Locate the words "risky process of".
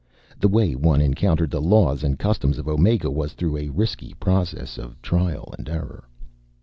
3.69-4.99